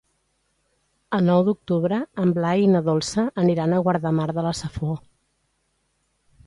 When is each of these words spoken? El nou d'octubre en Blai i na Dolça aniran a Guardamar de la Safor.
El 1.17 1.27
nou 1.31 1.41
d'octubre 1.49 1.99
en 2.23 2.33
Blai 2.39 2.65
i 2.65 2.71
na 2.77 2.81
Dolça 2.89 3.27
aniran 3.45 3.75
a 3.79 3.83
Guardamar 3.89 4.27
de 4.39 4.49
la 4.49 4.57
Safor. 4.63 5.01